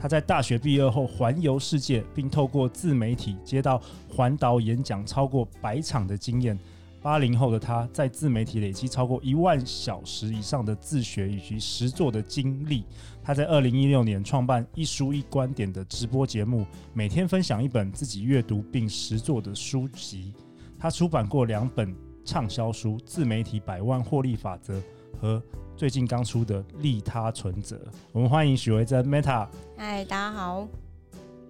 [0.00, 6.58] 他在大学毕业后环游世界，并透过自媒体接到环岛演讲超过百场的经验。
[7.02, 12.84] 八零后的他在自媒体累积超过一万小时以上的自学以及实作的经历。
[13.22, 20.32] 他在二零一六年创办一书一观点的直播节目，每天分享一本自己阅读并实作的书籍。
[20.78, 24.78] 他出版过两本畅销书《自媒体百万获利法则》
[25.20, 25.42] 和。
[25.80, 27.74] 最近刚出的利他存折，
[28.12, 29.46] 我们欢迎许维珍 Meta。
[29.78, 30.68] 嗨，大家好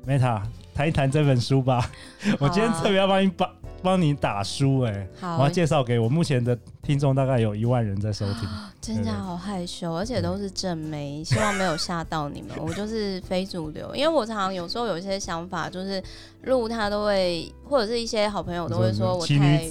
[0.07, 0.41] ，Meta，
[0.73, 1.79] 谈一谈这本书吧。
[1.79, 1.91] 啊、
[2.39, 3.51] 我今天特别要帮你帮
[3.83, 8.49] 帮你打书、欸，哎，好，我要介绍给我目前的听众，大概有一万人在收听。
[8.81, 12.51] 真的好害羞，而且都是正妹，希望没有吓到你们。
[12.61, 16.01] 我就是非主流， 因为我常常有时候有一些想法，就是
[16.43, 19.69] 录他都会，或者是一些好朋友都会说我太。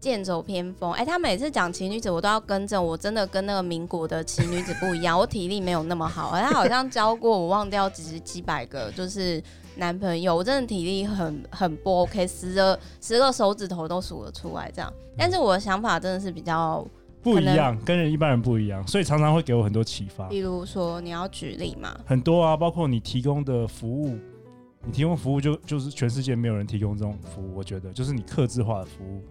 [0.00, 9.42] 剑走偏锋，哎、欸，他每次讲奇女子，我都要更正，我真的跟那个民国的奇女子不一样，我体力没有那么好，他好像教过我忘掉几十几百个，就是
[9.76, 14.90] 男朋友，我真的体力很很不 OK，十个十个手指头都数得出来这样。
[15.18, 16.82] 但是我的想法真的是比较
[17.22, 20.26] 不一样，跟人一般人不一样，所以常常会给我很多启发。
[20.28, 21.94] 比如说，你要举例嘛？
[22.06, 24.16] 很多啊，包括你提供的服务，
[24.82, 29.22] 你提供服务就就是全世界没有人提供这种服务，我觉得就是你克制化的服务。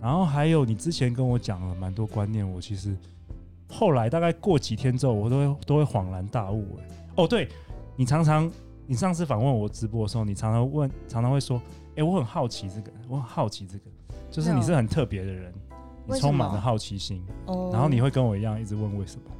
[0.00, 2.96] 然后还有，你之前跟我讲了蛮多观念，我其实
[3.68, 6.78] 后来大概过几天之后，我都会都会恍然大悟。
[6.78, 7.48] 哎，哦，对，
[7.96, 8.50] 你常常，
[8.86, 11.60] 你上次访问我直播的时候，你常常问，常常会说，
[11.96, 13.84] 哎，我很好奇这个，我很好奇这个，
[14.30, 15.52] 就是你是很特别的人，
[16.06, 17.24] 你充满了好奇心，
[17.72, 19.30] 然后你会跟我一样一直问为什么？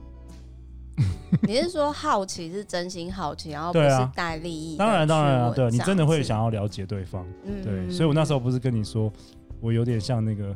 [1.47, 4.77] 你是说好奇是真心好奇，然后不是带利益？
[4.79, 9.13] 当然当然啊，对，你真的会想要了解对方，嗯、对，所以我那时候不是跟你说。
[9.61, 10.55] 我有点像那个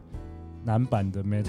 [0.64, 1.48] 男版的 Meta，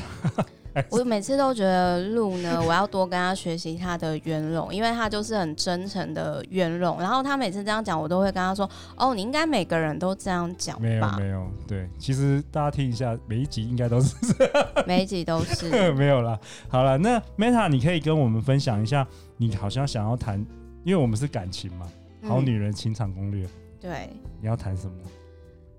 [0.90, 6.98] 我每次都觉得路呢，我要多跟他学习他的圆融，因为他就是很真诚的圆融。
[6.98, 14.16] 然后他每次这样讲，我都会跟他说：“哦，你应该每个人都这样讲吧？”没有没有，对，其实大家听一下，每一集应该都是
[14.88, 16.40] 每一集都是没有啦。
[16.70, 20.40] 好了，那 Meta，你可以跟我们分享一下，你好像想要谈，
[20.86, 21.86] 因为我们是感情嘛，
[22.24, 23.50] 好女人情场攻略，嗯、
[23.82, 24.94] 对，你要谈什么？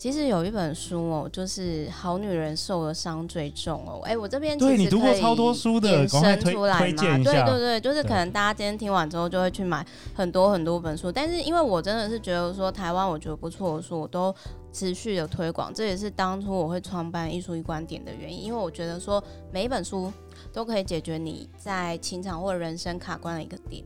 [0.03, 4.01] 其实有一本书哦，就是《好女人受的伤最重》哦。
[4.03, 7.23] 哎，我这边其实可以延伸出来嘛？
[7.23, 11.13] 对对对，就是可能大家今天听完之后就会去买很多很多本书。
[11.13, 14.35] 但是因为我真的是觉得说台湾我觉得不错的书，我都
[14.73, 15.73] 持续的推广。
[15.73, 20.13] 这也是当初我会创办一书一观点的原因，因为我觉得说每一本书。
[20.53, 23.83] 都可以解决你在情场或人生卡关的一个点。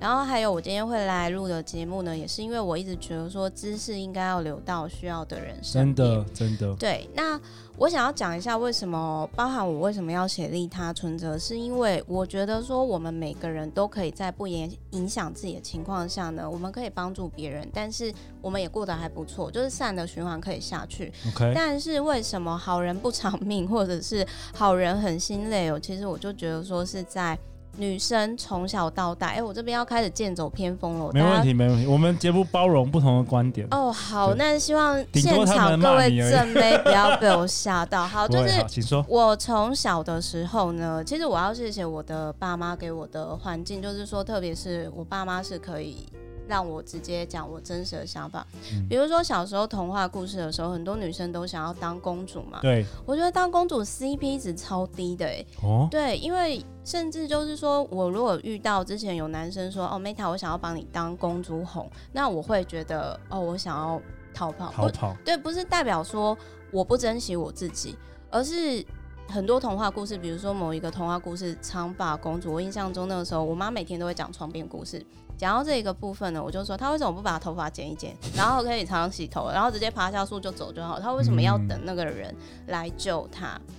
[0.00, 6.08] 然后还有，我今天会来录的节目呢，也是因为我一直觉得说，知识应该要留到需要的人身边。
[6.08, 6.74] 真的，真的。
[6.76, 7.40] 对，那。
[7.78, 21.10] 我想要讲一下为什么，包含我为什么要写利他存折，是因为我觉得说我们每个人都可以在不影影响自己的情况下呢，我们可以帮助别人，但是我们也过得还不错，就是善的循环可以下去。
[21.54, 25.80] 但是为什么好人不长命，或者是好人很心累哦？
[25.80, 27.38] 其实我就觉得说是在。
[27.76, 31.12] 女生从小到大，哎、欸，我这边要开始剑走偏锋了。
[31.14, 31.86] 没问题，没问题。
[31.86, 33.64] 我们节目包容不同的观点。
[33.70, 38.04] 哦，好，那希望现场各位正妹不要被我吓到。
[38.04, 39.06] 好， 就是，请说。
[39.08, 46.08] 我从小的时候呢，其实我要谢谢我的爸妈给我的环境，就是说，特别是我爸妈是可以。
[46.50, 52.58] 让我直接讲我真实的想法，嗯、比如说小时候童话故事的时候，很多女生都想要当公主嘛。
[52.60, 55.46] 对，我觉得当公主 CP 值超低的哎。
[55.62, 55.86] 哦。
[55.88, 64.02] 对，因为甚至就是说我如果遇到之前有男生说哦，Meta，我想要帮你当公主哄，那我会觉得哦，我想要
[64.34, 64.72] 逃跑。
[64.72, 65.16] 逃跑。
[65.24, 66.36] 对，不是代表说
[66.72, 67.96] 我不珍惜我自己，
[68.28, 68.84] 而是
[69.30, 75.04] 很多童话故事，比如说某一个童话故事长发公主，我印象中那个时候，我妈每天都会讲床边故事。
[75.38, 80.98] 讲到这一个部分呢，我就说她为什么不把头发剪一剪，然后可以常常洗头，然后直接爬下树就走就好？
[80.98, 82.34] 她为什么要等那个人
[82.66, 83.54] 来救她？
[83.54, 83.74] 嗯、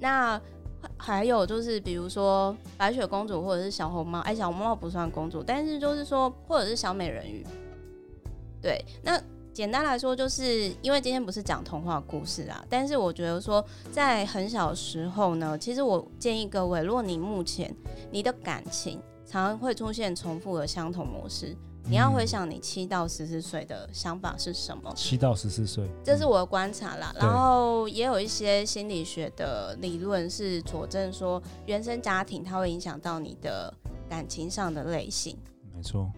[0.00, 0.40] 那
[0.98, 7.46] 还有就是，比如说白雪公主或者是小红帽，哎，小红帽不算公主，但是就是说，或者是小美人鱼。
[8.60, 9.18] 对，那
[9.56, 17.74] 简单来说，就是因为今天不是讲童话故事啊，但是我觉得说，在很小的时候呢，其实我建议各位，如果你目前
[18.10, 21.56] 你的感情，常常会出现重复的相同模式，
[21.88, 24.92] 你要回想你七到十四岁的想法是什么？
[24.94, 27.10] 七到十四岁，这是我的观察啦。
[27.18, 33.72] 然后也有一些心理学的理论是佐证说，原生家庭它会影响到你的
[34.06, 35.34] 感情上的类型。
[35.76, 36.10] 没错。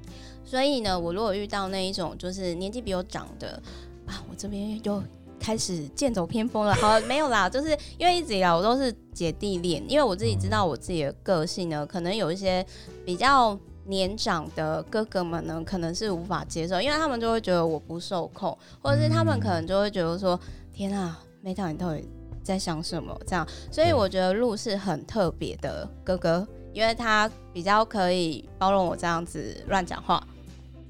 [0.44, 3.60] 所以呢，我如果遇到那一种就是年纪比我长的
[4.06, 5.02] 啊，我这边又
[5.40, 6.74] 开始剑走偏锋了。
[6.74, 12.64] 好，没有啦，就是因为一直以来我都是姐弟恋，因为我自己知道我自己的个性呢，可能有一些
[13.04, 13.58] 比较。
[13.88, 22.06] 年长的哥哥们呢，可能是无法接受，因为他们就会觉得我不受控，或者是他们可能就会觉得说：“嗯、天啊，Meta，你到底
[22.42, 26.46] 在想什么？”这样，所以我觉得路是很特别的哥哥，
[26.78, 30.22] 因为他比较可以包容我这样子乱讲话。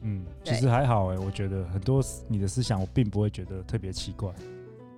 [0.02, 4.30] 嗯，其实还好哎、欸，我觉得很多你的思想，我并不会觉得特别奇怪。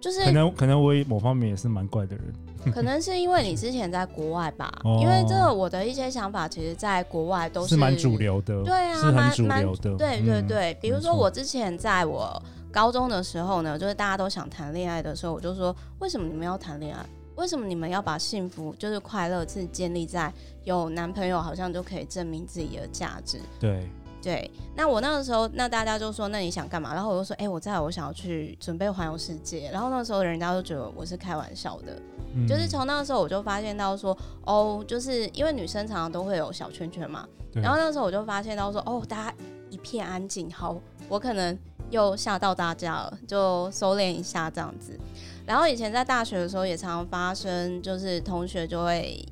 [0.00, 2.34] 就是可能可能我某方面也是蛮怪的人，
[2.74, 4.68] 可能是因为你之前在国外吧，
[5.00, 10.76] 因为这个我的一些想法，其实在国外都是蛮主流的，对啊，是很主流的，对对对。
[10.80, 12.42] 比如说我之前在我
[12.72, 17.06] 高中的时候呢，就是大家都想谈恋爱的时候，我就说，为什么你们要谈恋爱？
[17.36, 20.32] 为什么你们要把幸福就是快乐是建立在
[20.64, 23.40] 有男朋友好像就可以证明自己的价值？
[23.58, 23.88] 对。
[24.22, 26.92] 对，那我那个时候，那大家就说，那你想干嘛？
[26.92, 29.70] 然后我就说，哎、欸，我在，我想要去准备环游世界。
[29.72, 31.96] 然后那个时候，人家都觉得我是开玩笑的。
[32.34, 37.26] 嗯、就是从那个时候，我就发现到说，哦，就是因为女生常常都会有小圈圈嘛。
[37.54, 39.34] 然后那个时候，我就发现到说，哦，大家
[39.70, 40.78] 一片安静，好，
[41.08, 41.58] 我可能
[41.90, 44.98] 又吓到大家了，就收敛一下这样子。
[45.44, 49.22] 然后以前在大学的时候，也常常发生，就是同学就会。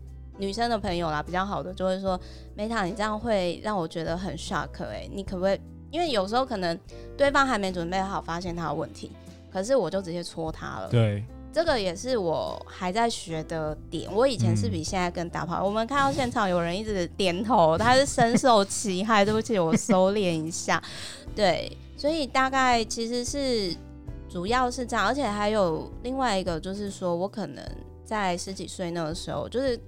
[0.40, 2.16] 女生的朋友啦，比较好的就会说
[2.56, 5.60] ，Meta，你这样会让我觉得很 shock 哎、欸，你可不可以？
[5.90, 6.78] 因为有时候可能
[7.16, 9.10] 对方还没准备好，发现他的问题，
[9.52, 10.88] 可是我就直接戳他了。
[10.88, 14.08] 对，这个也是我还在学的点。
[14.14, 15.60] 我以前是比现在更大炮。
[15.60, 19.24] 嗯、我们看到现场有人一直点头，他是深受其害。
[19.24, 20.80] 对不起，我收敛一下。
[21.34, 23.76] 对，所以大概其实是
[24.30, 27.62] 主要是这样，而且还有另外一个就是说我可能
[28.02, 29.78] 在十几岁那个时候就是。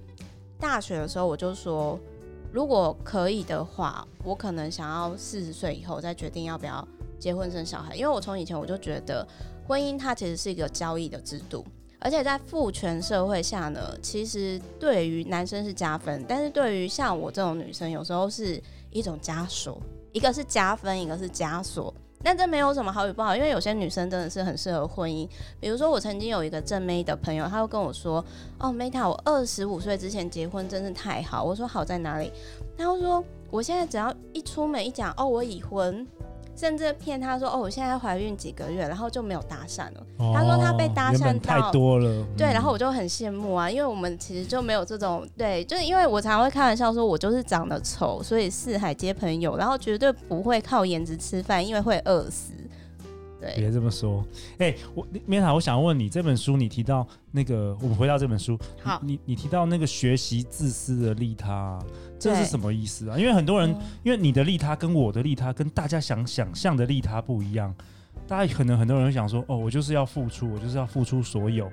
[0.61, 1.99] 大学的时候，我就说，
[2.53, 6.87] 如果可以的话，我可能想要四十岁以后再决定要不要
[7.17, 7.95] 结婚生小孩。
[7.95, 9.27] 因为我从以前我就觉得，
[9.67, 11.65] 婚姻它其实是一个交易的制度，
[11.99, 18.61] 而且在父权社会下呢，其实对于男生是加分，但是对于像我这种女生，有时候是
[18.91, 19.81] 一种枷锁，
[20.11, 21.91] 一个是加分，一个是枷锁。
[22.23, 25.27] 但这没有什么好与不好，因为有些女生真的是很适合婚姻。
[25.59, 28.23] 比如说，我曾经有一个正妹的朋友，她会跟我说
[28.59, 32.31] ：“哦，Meta，我二十五岁之前结婚真是太好。”我说：“好在哪里？”
[32.77, 36.05] 她会说：“我现在只要一出门一讲，哦，我已婚。”
[36.55, 40.05] 甚至骗他说：“哦，我现在怀孕几个月，然后就没有搭讪了。
[40.17, 52.53] 哦”他说他被搭讪太多了，嗯、对，然后我就很羡慕啊，因为我们其实就没有这种对，就是因为我常常会开玩笑说，我就是长得丑，所以四海皆朋友，然后绝对不会靠颜值吃饭，因为会饿死。
[53.55, 54.25] 别这么说，
[54.57, 61.79] 哎、欸，我 Meta，我想问你，这本书你提到那个，我们回到这本书，好，你你提到那个学习自私的利他，
[62.19, 63.17] 这是什么意思啊？
[63.17, 67.73] 因为很多人，嗯、因为你的利他跟我的利他跟大家想想象的利他不一样，
[68.27, 71.69] 大家可能很多人会想说，哦，我就是要付出，我就是要付出所有。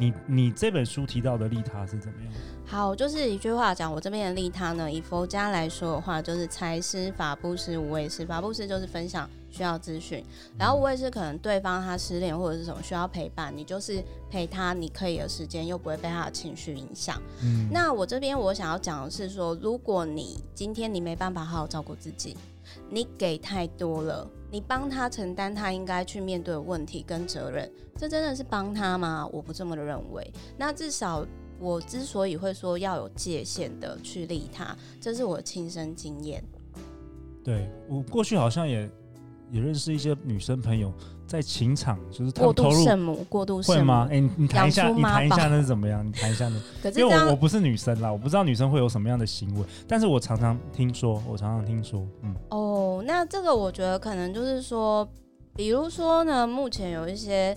[0.00, 2.32] 你你这本书提到的利他是怎么样？
[2.64, 8.24] 好，就是一句话讲，我这边的利他呢，以佛家来说的话，就是财施、法布施、无畏施。
[8.24, 10.24] 法布施就是分享需要资讯，
[10.58, 17.20] 然后无畏施可能对方他失恋或者是什么需要陪伴，你就是陪他，你可以的时间又不会被他的情绪影响。
[17.42, 22.34] 嗯，那我这边我想要讲的是说，如果你今天你没办法好好照顾自己，
[22.88, 24.28] 你给太多了。
[24.52, 29.24] 你帮他承担他应该去面对的问题跟责任，这真的是帮他吗？
[29.32, 30.28] 我不这么认为。
[30.56, 31.24] 那至少
[31.60, 36.42] 我之所以会说要有界限的去利他，这是我亲身经验。
[37.44, 38.90] 对，我过去好像也
[39.52, 40.92] 也认识一些女生朋友。
[41.30, 44.08] 在情场就是过度圣母，过度吗？
[44.10, 46.04] 哎、欸，你谈一下，你谈一下那是怎么样？
[46.04, 52.34] 你谈一下那， 因为我我不是女生啦，我不知道女生会有什么样的行为，但是我常常听说，我常常听说，嗯。
[52.48, 55.08] 哦，那这个我觉得可能就是说，
[55.54, 57.56] 比如说呢，目前有一些。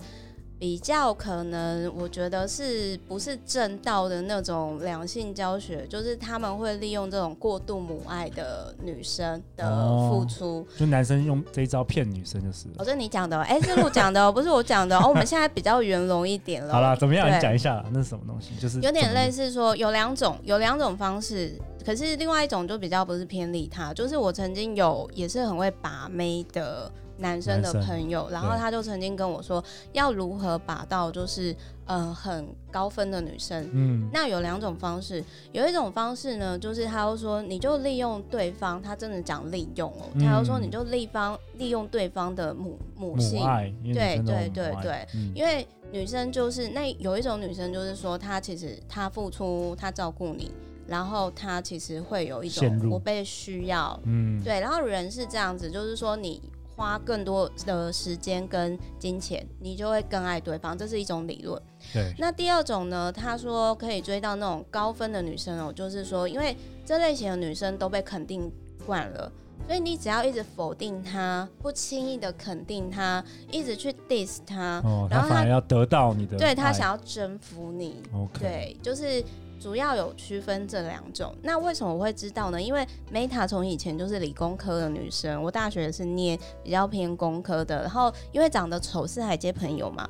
[0.58, 9.68] 比较可能，我觉得是不是正道的那种两性教学，就是他们会利用这种过度母爱的女生的
[10.08, 12.66] 付出，哦、就男生用这一招骗女生就是。
[12.78, 14.98] 哦，这是你讲的，哎、欸，是路讲的，不是我讲的。
[14.98, 16.72] 哦，我们现在比较圆融一点了。
[16.72, 17.28] 好啦，怎么样？
[17.28, 18.54] 你讲一下，那是什么东西？
[18.58, 21.52] 就是有点类似说，有两种，有两种方式，
[21.84, 31.54] 可是另外一种就比较不是偏利他，就是我曾经有也是很会把妹的男生的朋友，然后他就曾经跟我说，要如何把到就是
[31.86, 33.68] 呃很高分的女生。
[33.72, 50.52] 嗯，那有两种方式，有一种方式呢，就是他就说你就利用对方，他真的讲利用哦，嗯、他就说你就利方利用对方的母母性，母对对对对，嗯、因为女生就是那有一种女生就是说她其实她付出她照顾你。
[50.86, 54.60] 然后他其实会有一种我被需要，嗯，对。
[54.60, 56.42] 然后人是这样子，就是说你
[56.76, 61.60] 花更多的时间跟金钱，你就会更爱对方，这是一种理论。
[61.92, 62.12] 对。
[62.18, 63.12] 那第二种呢？
[63.12, 68.50] 他说可以追到那种高分的女生哦，就是说，因为这类型的女生都被肯定
[68.86, 69.30] 惯了，
[69.66, 78.02] 所以你只要一直否定她，不轻易的肯定她，一直去 diss 她，哦，然后他反而要得到你的，对，她想要征服你。
[78.12, 78.40] OK。
[78.40, 79.24] 对，就是。
[79.60, 82.60] 主要有区分这两种，那为什么我会知道呢？
[82.60, 90.08] 因为 Meta 从以前就是理工科的女生，我大学是念比较偏工科的，然后因为长得丑是海街朋友嘛，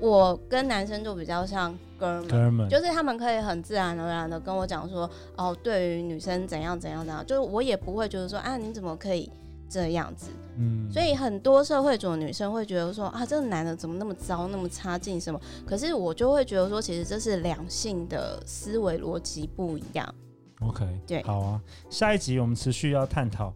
[0.00, 9.30] 我跟男生就比较像哥们，哥们就是他们可以很自然而然的跟我讲说，哦，对于女生怎样怎样怎样，就是我也不会觉得说，啊，你怎么可以。
[9.68, 15.40] 这样子，嗯，所以很多社会主义女生会觉得说啊，这个男的怎么那么糟，那么差劲什么？
[15.66, 20.14] 可是我就会觉得说，其实这是两性的思维逻辑不一样。
[20.60, 21.60] OK，对，好啊。
[21.90, 23.52] 下一集我们持续要探讨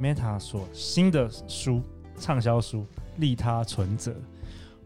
[0.00, 1.80] Meta 所新的书
[2.18, 2.78] 畅销书
[3.16, 4.10] 《利他存折》，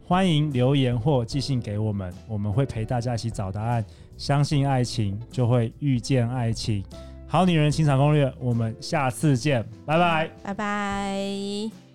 [0.07, 3.85] 欢迎留言或寄信给我们，我们会陪大家一起找答案。
[4.17, 6.85] 相信爱情，就会遇见爱情。
[7.29, 11.86] 好女人情场攻略，我们下次见，拜拜，拜拜。